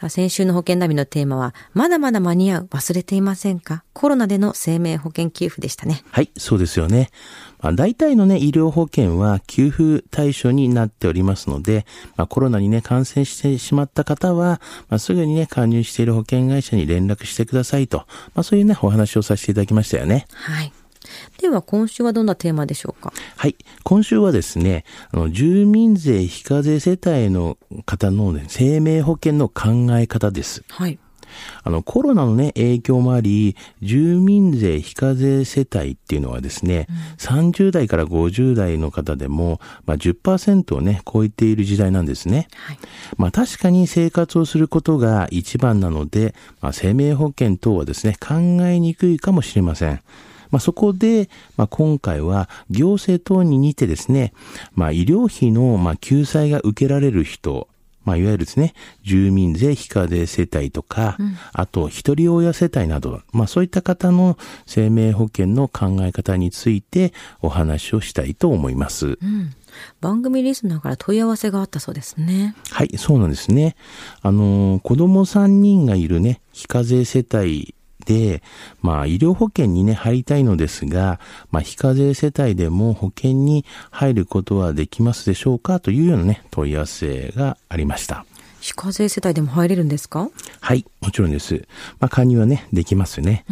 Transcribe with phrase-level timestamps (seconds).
[0.00, 3.84] さあ、先週の保険ナビのテーマは、まだまだ間に合う、忘れていませんか？
[3.92, 6.02] コロナでの生命保険給付でしたね。
[6.10, 7.10] はい、そうですよね。
[7.60, 11.84] まあ、大体のね、医療保険は給付対象になっておりますので、
[12.16, 20.24] まあ、コロナにね、感染してしまった方は、まあ、すぐにね、加入している保険会社に連絡してくださいと、まあ、そういうね、お話をさせていただきましたよね。
[20.32, 20.72] はい。
[21.40, 23.12] では、今週はどんなテーマでしょうか？
[23.36, 23.56] はい。
[23.82, 30.62] 今週はですね、あの、住民税非課税世帯の方の、ね、生命保険の考え方です。
[30.68, 30.98] はい。
[31.62, 42.48] あの、コロナのね、影響もあり、住民税非課税世帯っていうのはですね、30代から50代の方でも、まあ、10%をね、超えている時代なんですね。
[42.54, 42.78] はい。
[43.16, 48.34] まあ、確かに生活をすることが一番なので、まあ、生命保険等はですね、考
[48.66, 50.00] えにくいかもしれません。
[50.50, 54.32] まあ、そこで、まあ、今回は行政等に似てですね、
[54.74, 57.68] まあ、医療費の、まあ、救済が受けられる人、
[58.04, 61.18] まあ、いわゆるですね、住民税非課税世帯とか、
[61.52, 67.12] あと、一人親世帯など、まあ、そういった方の生命保険の考え方について
[67.42, 69.18] お話をしたいと思います。
[69.22, 69.54] うん。
[70.00, 72.54] 番組リスナーから問い合わせがあったそうですね。
[72.70, 73.76] はい、そうなんですね。
[74.22, 78.42] あの、子供3人がいるね、非課税世帯で、
[78.82, 81.20] まあ、医療保険にね、入りたいのですが、
[81.50, 88.24] まあ、非課税世帯でも保険に入ることはできますでしょうかというようなね、問い合わせがありました。
[88.60, 90.28] 非課税世帯でも入れるんですか？
[90.60, 91.66] はい、もちろんです。
[91.98, 93.44] まあ、加入はね、できますね。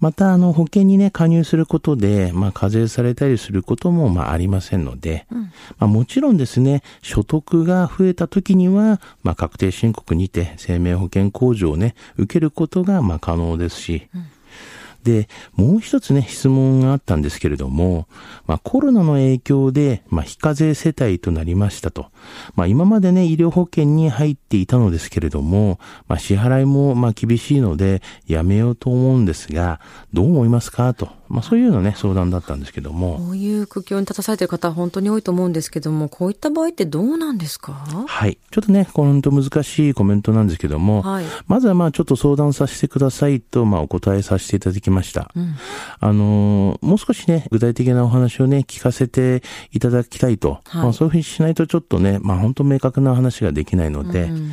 [0.00, 5.46] また、あの、保険にね、加入することで、まあ、課税されたりすることも、まあ、ありませんので、ま
[5.80, 14.08] あ、もちろんですね、所得が増えた時には、まあ、確定申告にて生命保険控除をね、受けることが、まあ、可能ですし、
[15.06, 18.08] で、もう一つね、質問があったんですけれども、
[18.46, 22.06] まあ、コロナの影響で、まあ、非課税世帯となりましたと。
[22.56, 25.78] まあ、今までね、医療保険に入っていたのですけれども、
[26.08, 29.80] まあ、支払いも、まあ、厳しいので、やめようと思うんですが、
[30.12, 31.08] どう思いますかと。
[31.28, 33.16] まあ、そういうようなね、相談だったんですけども。
[33.18, 37.72] こういう苦境に立たされている方は本当に多いと思うんですけども、こういった場合ってどうなんですか？
[38.06, 38.38] はい。
[38.50, 45.30] ちょっとね、コメント難しいコメントなんですけども、はいまずはまあちょっと相談させてくださいと、まあお答えさせていただきました。
[45.34, 45.54] うん。
[46.00, 49.42] あのーもう少しね、具体的なお話をね、聞かせて
[49.72, 50.60] いただきたいと。
[50.64, 54.52] はいまあそういうふうにしないとちょっとね、まあ本当明確な話ができないので、うん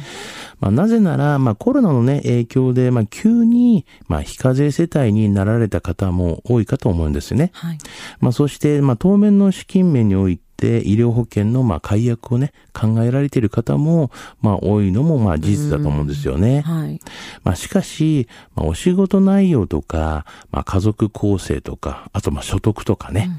[0.60, 7.52] まあなぜなら、まあコロナのね、影響で、まあ急に、まあ非課税世帯になられた方も多いかと思うんですね。
[7.54, 7.78] はい。
[8.20, 16.62] まあそして、まあ当面の資金面において、医療保険のまあ解約をね、考えられている方も、まあ多いのもまあ事実だと思うんですよね。
[16.62, 17.00] はい。
[17.44, 23.30] まあしかし、まあお仕事内容とか、まあ家族構成とか、あとまあ所得とかね。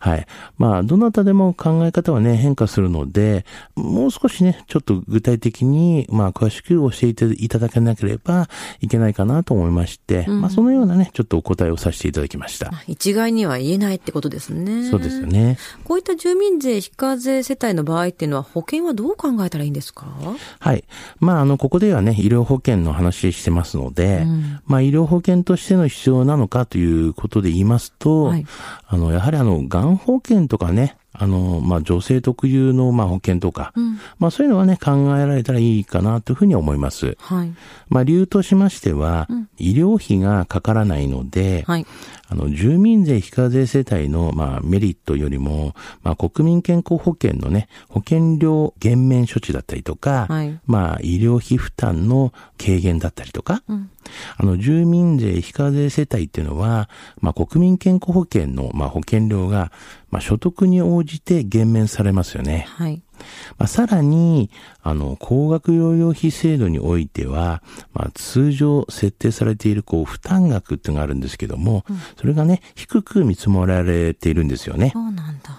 [0.00, 0.26] はい。
[0.58, 8.48] まあどなたでも考え方はね、変化するので、もう少しね、ちょっと具体的に、まあ詳しく教えていただかなければ
[8.80, 12.70] いけないかなと思いまして、まあそのようなね、ちょっとお答えをさせていただきました。
[12.86, 14.90] 一概には言えないってことですね。
[14.90, 15.26] そうですよ。
[15.26, 15.58] ね。
[15.84, 20.06] こういった住民税非課税世帯の場合っていうのは保険はどう考えたらいいんですか？
[20.58, 20.84] はい。
[21.20, 24.26] まあ、あの、ここではね、医療保険の話してますので、
[24.66, 28.46] まあ、医療保険としての必要なのかということで言いますと、はい。
[28.86, 33.72] あの、やはりあの、がん保険とかね、あの、まあ、女性特有の、まあ、保険とか、
[34.18, 37.16] まあ、そういうのはね、考えられたらいいかなというふうに思います。
[37.20, 37.54] はい。
[37.88, 41.86] まあ、理由としましては、医療費がかからないので、はい。
[42.28, 53.62] あの、住民税非課税世帯の、まあ、メリットよりも、まあ、国民健康保険のね、保険料減免処置だったりとか、はいまあ、医療費負担の軽減だったりとか、
[54.36, 56.88] あの、住民税非課税世帯っていうのは、
[57.20, 59.72] まあ、国民健康保険の、まあ、保険料が、
[60.10, 62.66] まあ、所得に応じて減免されますよね。
[62.68, 63.02] はい。
[63.58, 64.50] まあ、さらに、
[64.82, 67.62] あの、高額療養費制度においては、
[67.92, 71.84] まあ、通常設定されている、こう、負担額っていうのがあるんですけども、
[72.18, 74.90] それがね、低く見積もられているんですよね。
[74.92, 75.58] そうなんだ。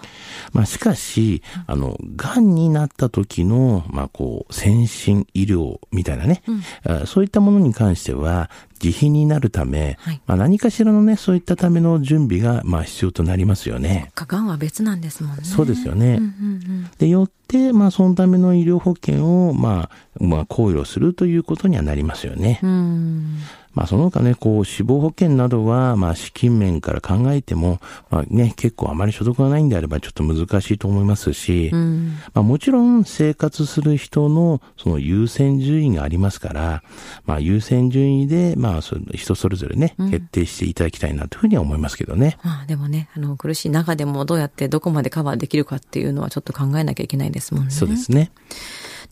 [0.52, 6.42] まあ、しかし、あの、癌になった時の、まあ、こう、先進医療みたいなね、
[6.84, 8.50] あそういったものに関しては、
[8.82, 14.10] 自費になるため、はいまあ、何かしらのね、そういったための準備が、まあ、必要となりますよね。
[14.14, 15.44] かがんは別なんですもんね。
[15.44, 16.16] そうですよね。
[16.16, 22.60] うんうんで、よって、まあ、そのための医療保険を、まあ、まあ、考慮するということにはなりますよね。
[22.62, 22.70] うん。
[22.70, 23.38] うん。
[23.76, 27.78] まあその他ね、こう死亡保険などは、まあ資金面から考えても、
[28.08, 36.82] まあね、結構あまり所得がないんであればちょっと難しいと思いますし、うん、まあもちろん生活する人のその優先順位がありますから、
[37.26, 42.38] まあ優先順位で、まあ人それぞれね、決定していただきたいなというふうには思いますけどね。
[42.42, 47.70] まあでもね、あの苦しい中でもどうやってどこまでカバーできるかっていうのはちょっと考えなきゃいけないですもんね。
[47.70, 48.32] そうですね。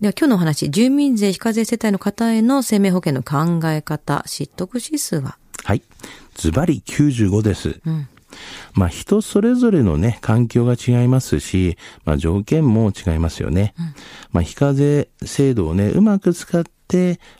[0.00, 5.38] では今日のお話、住民税非課税世帯の方への生命保険の考え方、知得指数は？
[5.62, 5.82] はい。
[6.34, 7.80] ズバリ95です。
[7.86, 8.08] うん
[8.74, 13.74] まあ人それぞれのね、環境が違いますし、まあ条件も違いますよね。
[13.78, 13.84] うん、
[14.32, 16.64] まあ非課税制度をね、うまく使っ、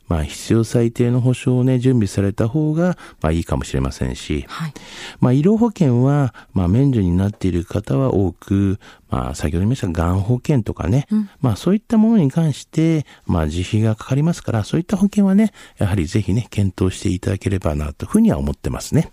[0.08, 4.74] まあ、必要最低の保障をね、準備された方が、まあ、いいかもしれませんし、はい、
[5.20, 8.78] まあ、医療保険は、まあ、免除になっている方は多く、
[9.10, 19.12] まあ、先ほど言いましたがん保険とかね、うん、まあ、そういったものに関して、まあ、自費がかかりますから、そういった保険はね、やはりぜひね、検討していただければな、というふうには思ってますね。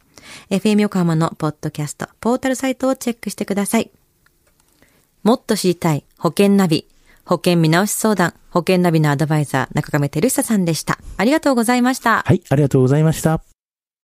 [0.49, 3.91] FM 横浜のポッドキャスト、ポータルサイトをチェックしてください。
[5.23, 6.87] もっと知りたい保険ナビ、
[7.25, 10.99] 保険見直し相談、保険ナビのアドバイザー、中亀照久さんでした。
[11.17, 12.23] ありがとうございました。
[12.25, 13.48] はい、ありがとうございました。